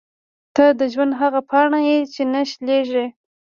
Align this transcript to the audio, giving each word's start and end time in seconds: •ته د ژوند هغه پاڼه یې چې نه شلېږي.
•ته 0.55 0.65
د 0.79 0.81
ژوند 0.93 1.13
هغه 1.21 1.39
پاڼه 1.49 1.79
یې 1.87 1.97
چې 2.13 2.21
نه 2.33 2.41
شلېږي. 2.49 3.05